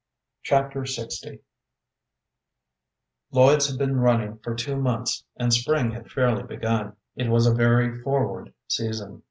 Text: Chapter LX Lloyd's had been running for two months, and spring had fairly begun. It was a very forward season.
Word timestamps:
Chapter 0.41 0.81
LX 0.81 1.41
Lloyd's 3.29 3.69
had 3.69 3.77
been 3.77 3.97
running 3.99 4.39
for 4.39 4.55
two 4.55 4.75
months, 4.75 5.23
and 5.35 5.53
spring 5.53 5.91
had 5.91 6.09
fairly 6.09 6.41
begun. 6.41 6.95
It 7.15 7.29
was 7.29 7.45
a 7.45 7.53
very 7.53 8.01
forward 8.01 8.51
season. 8.67 9.19